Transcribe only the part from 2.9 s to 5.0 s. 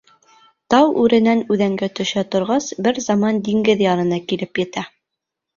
заман диңгеҙ ярына килеп етә.